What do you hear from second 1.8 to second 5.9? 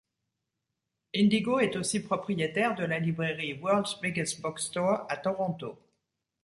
propriétaire de la librairie World's Biggest Bookstore à Toronto.